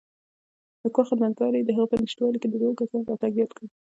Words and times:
د 0.81 0.83
کور 0.95 1.05
خدمتګار 1.11 1.53
یې 1.57 1.63
دهغه 1.67 1.85
په 1.89 1.95
نشتوالي 2.03 2.37
کې 2.41 2.49
د 2.49 2.55
دوو 2.61 2.77
کسانو 2.79 3.07
راتګ 3.09 3.33
یاد 3.41 3.51
کړ. 3.57 3.65